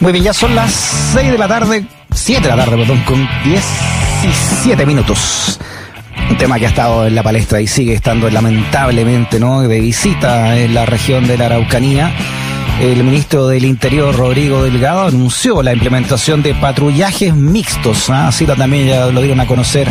[0.00, 0.72] Muy bien, ya son las
[1.14, 5.58] 6 de la tarde, 7 de la tarde, perdón, con 17 minutos.
[6.30, 9.62] Un tema que ha estado en la palestra y sigue estando lamentablemente, ¿no?
[9.62, 12.12] De visita en la región de la Araucanía.
[12.80, 18.10] El ministro del Interior, Rodrigo Delgado, anunció la implementación de patrullajes mixtos.
[18.10, 18.28] ¿ah?
[18.28, 19.88] Así también ya lo dieron a conocer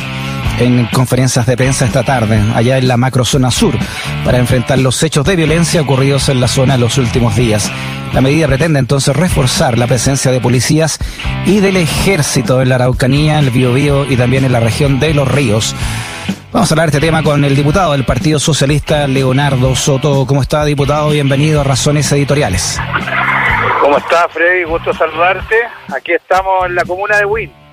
[0.59, 3.77] en conferencias de prensa esta tarde, allá en la macrozona sur,
[4.23, 7.71] para enfrentar los hechos de violencia ocurridos en la zona en los últimos días.
[8.13, 10.99] La medida pretende entonces reforzar la presencia de policías
[11.45, 15.27] y del ejército en la Araucanía, el Biobío y también en la región de Los
[15.27, 15.75] Ríos.
[16.51, 20.25] Vamos a hablar de este tema con el diputado del Partido Socialista, Leonardo Soto.
[20.25, 21.09] ¿Cómo está, diputado?
[21.09, 22.79] Bienvenido a Razones Editoriales.
[23.81, 24.63] ¿Cómo está, Freddy?
[24.63, 25.55] Gusto saludarte.
[25.93, 27.64] Aquí estamos en la comuna de Wynn.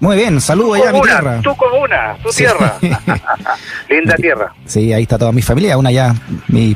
[0.00, 1.40] Muy bien, saludo allá a mi tierra.
[1.42, 2.78] Tu comuna, tu tierra.
[3.88, 4.54] Linda tierra.
[4.64, 6.14] Sí, ahí está toda mi familia, una ya,
[6.48, 6.74] mi,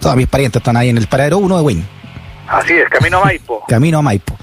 [0.00, 1.86] todos mis parientes están ahí en el paradero uno de Wynn.
[2.48, 3.64] Así es, camino a Maipo.
[3.68, 4.36] camino a Maipo.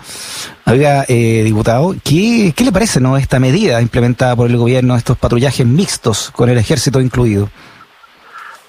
[0.68, 5.18] Oiga, eh, diputado, ¿qué, ¿qué le parece no esta medida implementada por el gobierno, estos
[5.18, 7.50] patrullajes mixtos con el ejército incluido?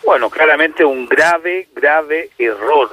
[0.04, 2.90] Bueno, claramente un grave, grave error,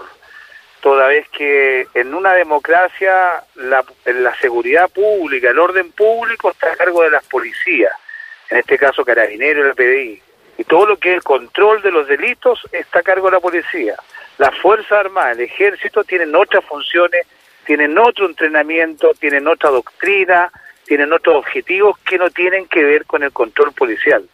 [1.10, 7.04] vez que en una democracia la, la seguridad pública, el orden público está a cargo
[7.04, 7.92] de las policías,
[8.50, 10.22] en este caso Carabineros y el PDI,
[10.58, 13.40] y todo lo que es el control de los delitos está a cargo de la
[13.40, 13.96] policía.
[14.38, 17.28] Las Fuerzas Armadas, el Ejército tienen otras funciones
[17.70, 20.52] tienen otro entrenamiento, tienen otra doctrina,
[20.86, 24.28] tienen otros objetivos que no tienen que ver con el control policial.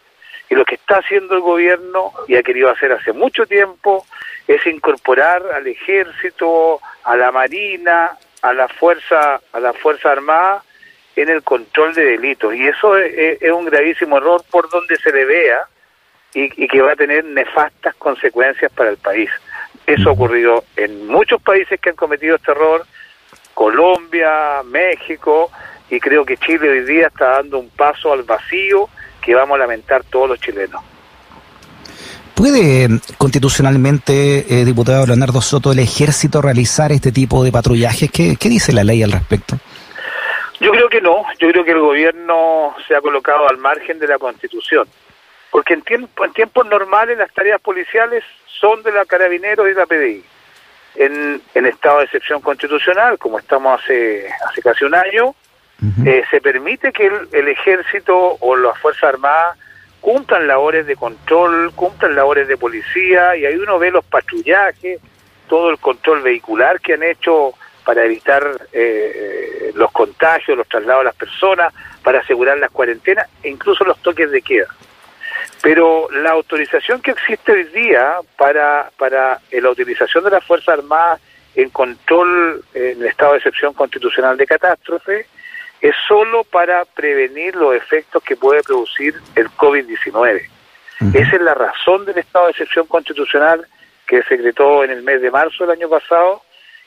[0.48, 4.06] Y lo que está haciendo el gobierno, y ha querido hacer hace mucho tiempo,
[4.46, 10.62] es incorporar al ejército, a la marina, a la fuerza, a la fuerza armada
[11.16, 12.54] en el control de delitos.
[12.54, 15.66] Y eso es, un gravísimo error por donde se le vea
[16.32, 19.30] y, y, que va a tener nefastas consecuencias para el país.
[19.86, 22.86] Eso ha ocurrido en muchos países que han cometido este error
[23.54, 25.50] Colombia, México,
[25.88, 28.88] y creo que Chile hoy día está dando un paso al vacío
[29.26, 30.80] que vamos a lamentar todos los chilenos.
[32.32, 32.88] ¿Puede
[33.18, 38.08] constitucionalmente, eh, diputado Leonardo Soto, el ejército realizar este tipo de patrullajes?
[38.12, 39.56] ¿Qué, ¿Qué, dice la ley al respecto?
[40.60, 44.06] Yo creo que no, yo creo que el gobierno se ha colocado al margen de
[44.06, 44.86] la constitución,
[45.50, 48.22] porque en, tiempo, en tiempos normales las tareas policiales
[48.60, 50.24] son de la Carabineros y de la PDI
[50.94, 55.34] en, en estado de excepción constitucional, como estamos hace, hace casi un año,
[56.04, 59.58] eh, se permite que el, ejército o las Fuerzas Armadas
[60.00, 65.00] cumplan labores de control, cumplan labores de policía, y ahí uno ve los patrullajes,
[65.48, 67.52] todo el control vehicular que han hecho
[67.84, 68.42] para evitar
[68.72, 74.00] eh, los contagios, los traslados de las personas, para asegurar las cuarentenas e incluso los
[74.00, 74.68] toques de queda.
[75.62, 81.20] Pero la autorización que existe hoy día para, para la utilización de las Fuerzas Armadas
[81.54, 85.26] en control en el estado de excepción constitucional de catástrofe
[85.80, 90.48] es solo para prevenir los efectos que puede producir el COVID-19.
[91.14, 93.66] Esa es la razón del estado de excepción constitucional
[94.06, 96.42] que se decretó en el mes de marzo del año pasado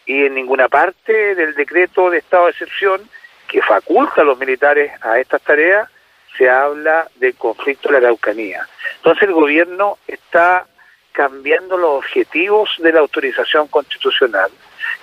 [0.06, 3.02] y en ninguna parte del decreto de estado de excepción
[3.48, 5.90] que faculta a los militares a estas tareas
[6.38, 8.68] se habla del conflicto de la Araucanía.
[8.98, 10.66] Entonces el gobierno está
[11.12, 14.50] cambiando los objetivos de la autorización constitucional,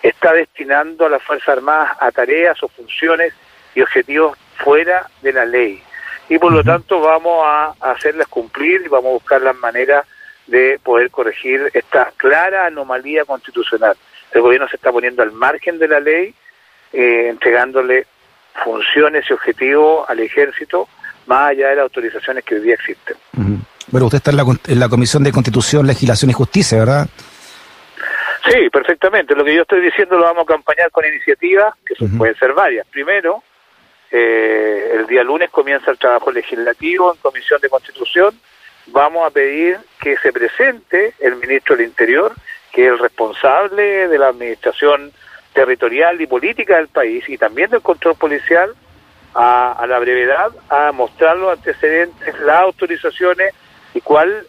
[0.03, 3.35] está destinando a las Fuerzas Armadas a tareas o funciones
[3.77, 5.81] y objetivos fuera de la ley.
[6.29, 10.05] Y por lo tanto vamos a hacerlas cumplir y vamos a buscar las maneras
[10.49, 13.97] de poder corregir esta clara anomalía constitucional.
[14.33, 16.35] El gobierno se está poniendo al margen de la ley,
[16.93, 18.07] eh, entregándole
[18.65, 20.89] funciones y objetivos al ejército
[21.27, 23.17] más allá de las autorizaciones que hoy día existen.
[23.89, 27.07] Bueno, usted está en la, en la Comisión de Constitución, Legislación y Justicia, ¿verdad?
[28.51, 29.35] Sí, perfectamente.
[29.35, 32.87] Lo que yo estoy diciendo lo vamos a acompañar con iniciativas, que pueden ser varias.
[32.89, 33.43] Primero,
[34.11, 38.39] eh, el día lunes comienza el trabajo legislativo en Comisión de Constitución.
[38.87, 42.33] Vamos a pedir que se presente el ministro del Interior,
[42.73, 45.13] que es el responsable de la administración
[45.53, 48.75] territorial y política del país y también del control policial,
[49.35, 53.53] a, la brevedad a mostrar los antecedentes, las autorizaciones
[53.93, 54.47] y cuáles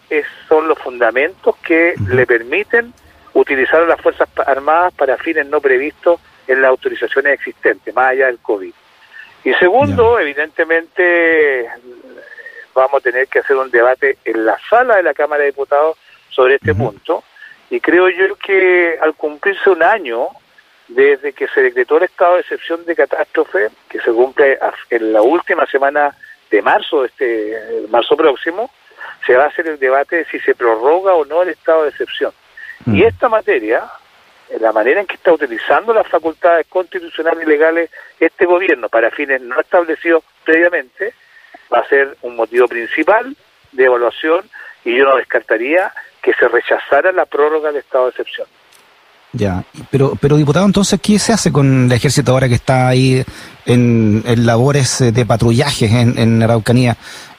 [0.47, 2.93] son los fundamentos que le permiten
[3.33, 8.27] utilizar a las Fuerzas Armadas para fines no previstos en las autorizaciones existentes, más allá
[8.27, 8.73] del COVID.
[9.47, 11.69] Y segundo, evidentemente,
[12.75, 15.97] vamos a tener que hacer un debate en la sala de la Cámara de Diputados
[16.29, 17.23] sobre este punto.
[17.69, 20.27] Y creo yo que al cumplirse un año
[20.89, 24.59] desde que se decretó el estado de excepción de catástrofe, que se cumple
[24.89, 26.13] en la última semana
[26.51, 28.69] de marzo, este marzo próximo,
[29.25, 31.89] se va a hacer el debate de si se prorroga o no el estado de
[31.91, 32.33] excepción.
[32.85, 33.85] Y esta materia,
[34.59, 37.89] la manera en que está utilizando las facultades constitucionales y legales
[38.19, 41.13] este gobierno para fines no establecidos previamente,
[41.73, 43.35] va a ser un motivo principal
[43.71, 44.49] de evaluación
[44.85, 45.91] y yo no descartaría
[46.21, 48.47] que se rechazara la prórroga del estado de excepción.
[49.33, 53.23] Ya, pero, pero diputado, entonces, ¿qué se hace con el ejército ahora que está ahí
[53.65, 56.95] en, labores de patrullaje en, en Araucanía?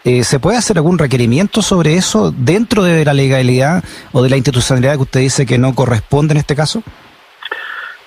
[0.09, 4.39] Eh, ¿Se puede hacer algún requerimiento sobre eso dentro de la legalidad o de la
[4.39, 6.83] institucionalidad que usted dice que no corresponde en este caso?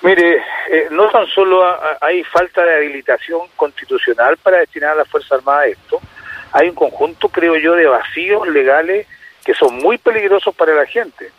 [0.02, 0.38] Mire,
[0.72, 1.64] eh, no tan solo
[2.02, 6.02] hay falta de habilitación constitucional para destinar a la Fuerza Armada esto,
[6.54, 9.06] hay un conjunto, creo yo, de vacíos legales
[9.46, 11.30] que son muy peligrosos para la gente.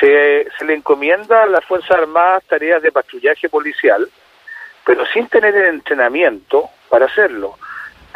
[0.00, 4.08] Se, se le encomienda a las Fuerzas Armadas tareas de patrullaje policial,
[4.86, 7.58] pero sin tener el entrenamiento para hacerlo,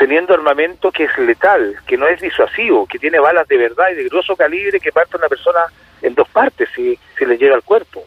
[0.03, 3.95] teniendo armamento que es letal, que no es disuasivo, que tiene balas de verdad y
[3.95, 5.61] de grosso calibre que parten a una persona
[6.03, 8.03] en dos partes si, si le llega al cuerpo.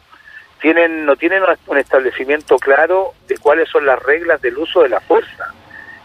[0.60, 5.00] Tienen, no tienen un establecimiento claro de cuáles son las reglas del uso de la
[5.00, 5.54] fuerza,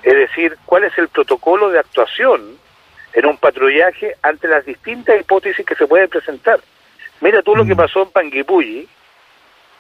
[0.05, 2.57] es decir, cuál es el protocolo de actuación
[3.13, 6.61] en un patrullaje ante las distintas hipótesis que se pueden presentar.
[7.21, 7.79] Mira tú lo que mm.
[7.79, 8.89] pasó en Panguipulli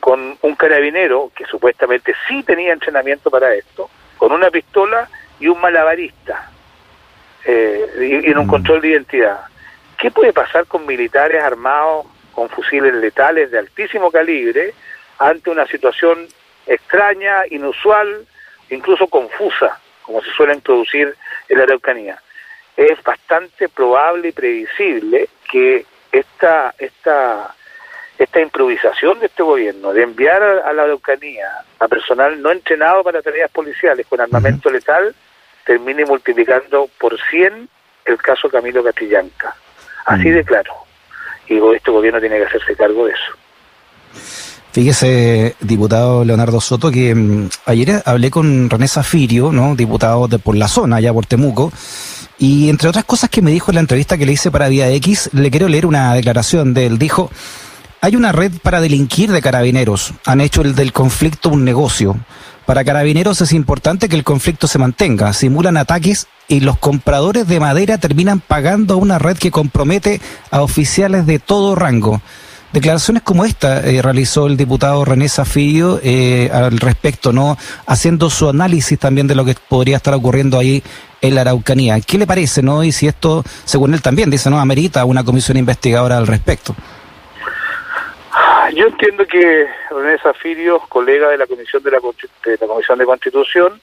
[0.00, 5.08] con un carabinero que supuestamente sí tenía entrenamiento para esto, con una pistola
[5.40, 6.50] y un malabarista
[7.44, 8.50] eh, y, en un mm.
[8.50, 9.40] control de identidad.
[9.98, 14.72] ¿Qué puede pasar con militares armados con fusiles letales de altísimo calibre
[15.18, 16.26] ante una situación
[16.66, 18.26] extraña, inusual,
[18.70, 21.14] incluso confusa, como se suele introducir
[21.48, 22.22] en la Araucanía?
[22.76, 27.54] Es bastante probable y previsible que esta, esta,
[28.18, 31.48] esta improvisación de este gobierno de enviar a, la Araucanía
[31.78, 35.14] a personal no entrenado para tareas policiales con armamento letal
[35.64, 37.68] termine multiplicando por 100
[38.04, 39.54] el caso Camilo Catrillanca.
[40.06, 40.72] Así de claro.
[41.48, 43.40] Y este gobierno tiene que hacerse cargo de eso.
[44.72, 49.74] Fíjese, diputado Leonardo Soto, que mm, ayer hablé con René Zafirio, ¿no?
[49.74, 51.72] diputado de por la zona, allá por Temuco,
[52.38, 54.88] y entre otras cosas que me dijo en la entrevista que le hice para Vía
[54.90, 56.98] X, le quiero leer una declaración de él.
[56.98, 57.30] Dijo,
[58.00, 62.16] hay una red para delinquir de carabineros, han hecho el del conflicto un negocio.
[62.70, 67.58] Para carabineros es importante que el conflicto se mantenga, simulan ataques y los compradores de
[67.58, 70.20] madera terminan pagando a una red que compromete
[70.52, 72.22] a oficiales de todo rango.
[72.72, 77.58] Declaraciones como esta eh, realizó el diputado René Zafillo eh, al respecto, ¿no?
[77.88, 80.80] Haciendo su análisis también de lo que podría estar ocurriendo ahí
[81.22, 81.98] en la Araucanía.
[82.00, 82.84] ¿Qué le parece, no?
[82.84, 84.60] Y si esto, según él también dice, ¿no?
[84.60, 86.76] Amerita una comisión investigadora al respecto.
[88.74, 93.80] Yo entiendo que René Zafirio, colega de la Comisión de la, Comisión de Constitución,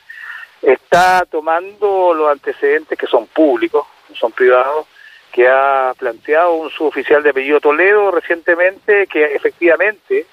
[0.62, 4.88] está tomando los antecedentes que son públicos, no son privados,
[5.32, 10.26] que ha planteado un suboficial de apellido Toledo recientemente, que efectivamente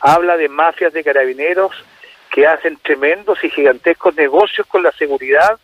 [0.00, 1.72] habla de mafias de carabineros
[2.30, 5.58] que hacen tremendos y gigantescos negocios con la seguridad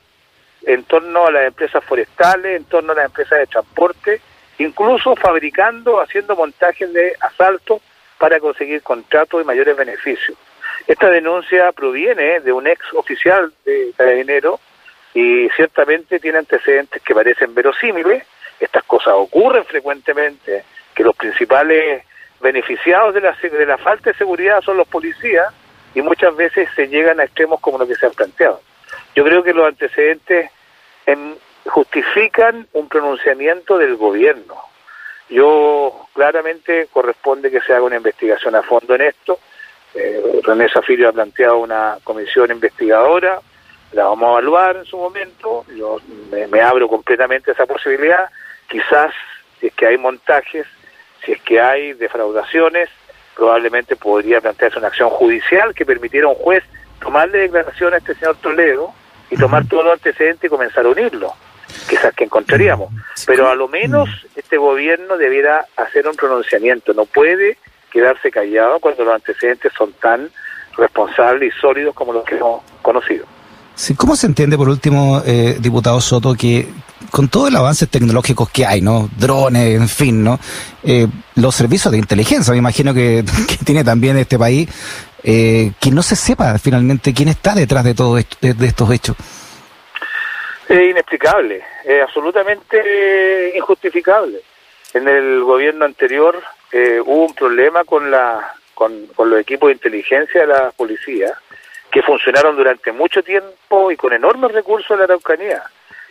[0.63, 4.21] en torno a las empresas forestales, en torno a las empresas de transporte,
[4.59, 7.81] incluso fabricando, haciendo montajes de asalto
[8.19, 10.37] para conseguir contratos y mayores beneficios.
[10.87, 14.61] Esta denuncia proviene de un ex oficial de carabinero
[15.15, 18.25] y ciertamente tiene antecedentes que parecen verosímiles,
[18.61, 20.65] estas cosas ocurren frecuentemente,
[20.95, 22.05] que los principales
[22.41, 25.53] beneficiados de la, de la falta de seguridad son los policías
[25.95, 28.61] y muchas veces se llegan a extremos como lo que se ha planteado.
[29.14, 30.50] Yo creo que los antecedentes
[31.67, 34.57] justifican un pronunciamiento del gobierno.
[35.28, 39.38] Yo claramente corresponde que se haga una investigación a fondo en esto.
[39.95, 43.40] Eh, René Zafirio ha planteado una comisión investigadora,
[43.92, 45.64] la vamos a evaluar en su momento.
[45.75, 45.99] Yo
[46.50, 48.26] me abro completamente a esa posibilidad
[48.68, 49.12] quizás
[49.61, 50.66] si es que hay montajes,
[51.25, 52.88] si es que hay defraudaciones,
[53.35, 56.64] probablemente podría plantearse una acción judicial que permitiera a un juez
[57.00, 58.92] tomarle declaración a este señor Toledo
[59.30, 61.35] y tomar todo los antecedentes y comenzar a unirlo,
[61.88, 62.92] quizás que encontraríamos.
[63.26, 67.59] Pero a lo menos este gobierno debiera hacer un pronunciamiento, no puede
[67.90, 70.30] quedarse callado cuando los antecedentes son tan
[70.76, 73.26] responsables y sólidos como los que hemos conocido.
[73.75, 76.66] Sí, ¿Cómo se entiende, por último, eh, diputado Soto, que
[77.11, 79.11] con todo el avance tecnológico que hay, ¿no?
[79.18, 80.40] Drones, en fin, ¿no?
[80.83, 83.23] Eh, los servicios de inteligencia, me imagino que,
[83.64, 84.68] tiene también este país,
[85.23, 89.16] eh, que no se sepa finalmente quién está detrás de todo esto, de, estos hechos.
[90.68, 94.40] Es inexplicable, es absolutamente injustificable.
[94.94, 96.42] En el gobierno anterior
[96.73, 101.38] eh, hubo un problema con, la, con, con los equipos de inteligencia de la policía
[101.90, 105.62] que funcionaron durante mucho tiempo y con enormes recursos en la Araucanía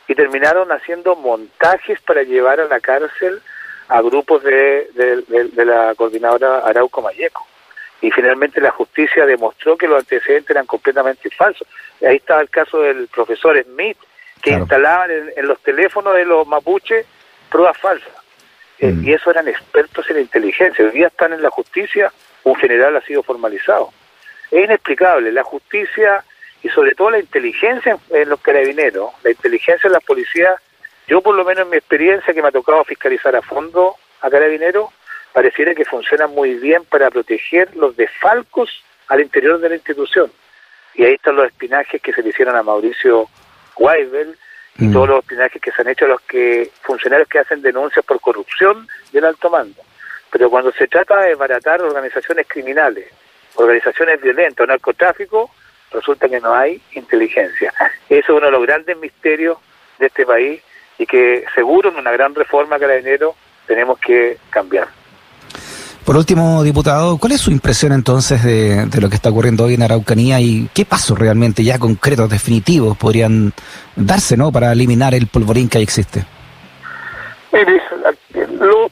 [0.07, 3.41] y terminaron haciendo montajes para llevar a la cárcel
[3.87, 7.45] a grupos de, de, la coordinadora Arauco Mayeco.
[8.01, 11.67] Y finalmente la justicia demostró que los antecedentes eran completamente falsos.
[12.01, 13.97] Ahí estaba el caso del profesor Smith,
[14.45, 17.03] que instalaban en, los teléfonos de los mapuches
[17.49, 18.13] pruebas falsas.
[18.77, 19.03] Eh, mm.
[19.03, 20.85] y eso eran expertos en inteligencia.
[20.85, 22.11] Hoy día están en la justicia,
[22.43, 23.91] un general ha sido formalizado.
[24.51, 25.31] Es inexplicable.
[25.31, 26.23] La justicia
[26.61, 30.53] y sobre todo la inteligencia en, los carabineros, la inteligencia en las policías,
[31.07, 34.29] yo por lo menos en mi experiencia que me ha tocado fiscalizar a fondo a
[34.29, 34.89] carabineros,
[35.33, 40.31] pareciera que funciona muy bien para proteger los desfalcos al interior de la institución.
[40.93, 43.27] Y ahí están los espinajes que se le hicieron a Mauricio
[43.77, 44.37] Weibel
[44.77, 44.93] y mm.
[44.93, 48.19] todos los espinajes que se han hecho a los que funcionarios que hacen denuncias por
[48.19, 49.81] corrupción del alto mando.
[50.31, 53.07] Pero cuando se trata de baratar organizaciones criminales,
[53.55, 55.49] organizaciones violentas, narcotráfico,
[55.91, 57.73] resulta que no hay inteligencia.
[58.09, 59.57] Eso es uno de los grandes misterios
[59.97, 60.61] de este país
[60.97, 64.87] y que seguro en una gran reforma carabinero tenemos que cambiar.
[66.05, 69.81] Por último, diputado, ¿cuál es su impresión entonces de, lo que está ocurriendo hoy en
[69.81, 73.51] Araucanía y qué pasos realmente ya concretos, definitivos, podrían
[73.95, 74.51] darse ¿no?
[74.51, 76.23] para eliminar el polvorín que ahí existe?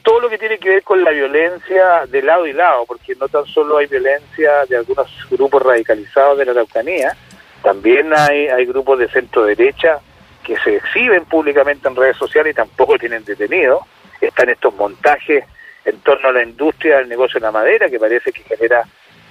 [0.02, 3.28] todo lo que tiene que ver con la violencia de lado y lado, porque no
[3.28, 7.16] tan solo hay violencia de algunos grupos radicalizados de la Araucanía,
[7.62, 10.00] también hay, hay grupos de centro derecha
[10.42, 13.80] que se exhiben públicamente en redes sociales y tampoco tienen detenidos.
[14.20, 15.44] Están estos montajes
[15.84, 18.84] en torno a la industria del negocio de la madera, que parece que genera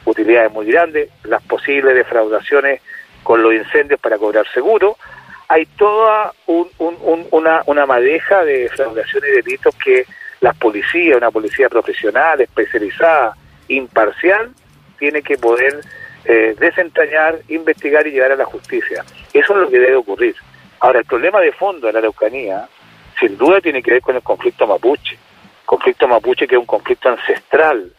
[0.05, 2.81] utilidades muy grandes, las posibles defraudaciones
[3.23, 4.97] con los incendios para cobrar seguro,
[5.47, 10.05] hay toda una, una madeja de defraudaciones y delitos que
[10.41, 13.35] la policía, una policía profesional, especializada,
[13.67, 14.51] imparcial,
[14.99, 15.81] tiene que poder
[16.25, 19.03] eh, desentrañar, investigar y llegar a la justicia.
[19.33, 20.35] Eso es lo que debe ocurrir.
[20.79, 22.67] Ahora, el problema de fondo de la Araucanía,
[23.19, 25.17] sin duda tiene que ver con el conflicto mapuche.
[25.65, 27.91] Conflicto mapuche que es un conflicto ancestral,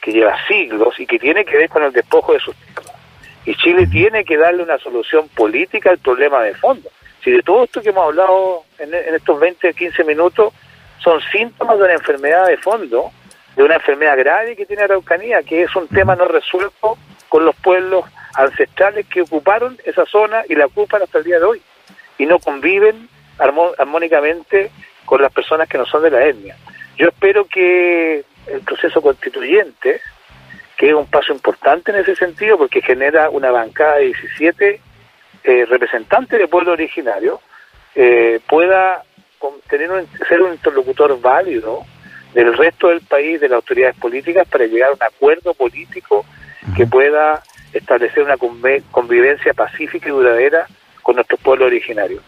[0.00, 2.96] que lleva siglos y que tiene que ver con el despojo de sus tierras.
[3.44, 6.90] Y Chile tiene que darle una solución política al problema de fondo.
[7.22, 10.52] Si de todo esto que hemos hablado en, en estos 20, 15 minutos
[10.98, 13.10] son síntomas de una enfermedad de fondo,
[13.56, 16.96] de una enfermedad grave que tiene Araucanía, que es un tema no resuelto
[17.28, 18.04] con los pueblos
[18.34, 21.62] ancestrales que ocuparon esa zona y la ocupan hasta el día de hoy.
[22.18, 24.70] Y no conviven armónicamente
[25.04, 26.56] con las personas que no son de la etnia.
[26.96, 30.00] Yo espero que el proceso constituyente,
[30.76, 34.80] que es un paso importante en ese sentido, porque genera una bancada de 17
[35.44, 37.40] eh, representantes de pueblo originario,
[37.94, 39.02] eh, pueda
[39.68, 39.90] tener
[40.28, 41.84] ser un interlocutor válido
[42.32, 46.24] del resto del país, de las autoridades políticas, para llegar a un acuerdo político
[46.76, 50.66] que pueda establecer una convivencia pacífica y duradera
[51.02, 52.22] con nuestros pueblos originarios.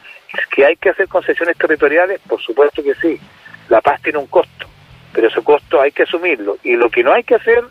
[0.51, 2.21] ¿Que hay que hacer concesiones territoriales?
[2.27, 3.21] Por supuesto que sí.
[3.69, 4.67] La paz tiene un costo,
[5.13, 6.59] pero ese costo hay que asumirlo.
[6.63, 7.65] Y lo que no hay que hacer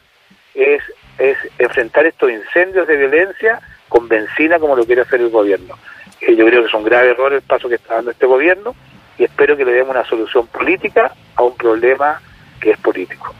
[0.53, 0.81] es,
[1.17, 3.59] es enfrentar estos incendios de violencia
[3.89, 5.77] con benzina como lo quiere hacer el gobierno.
[6.21, 8.75] yo creo que es un grave error el paso que está dando este gobierno
[9.17, 12.19] y espero que le demos una solución política a un problema
[12.59, 13.33] que es político.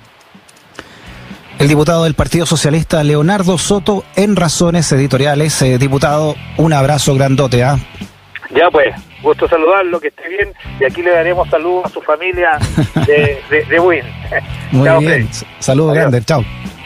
[1.60, 5.62] El diputado del Partido Socialista, Leonardo Soto, en Razones Editoriales.
[5.62, 7.63] Eh, diputado, un abrazo grandote.
[7.63, 7.77] ¿ah?
[8.53, 8.93] Ya pues,
[9.24, 12.60] gusto saludarlo, que esté bien, y aquí le daremos saludos a su familia
[13.08, 14.03] de, de, Win.
[14.72, 16.44] Muy bien, saludos grandes, chao.